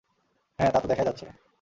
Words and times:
হ্যাঁ, 0.59 0.71
তা 0.71 0.79
তো 0.79 0.87
দেখাই 0.87 1.05
যাচ্ছে। 1.05 1.25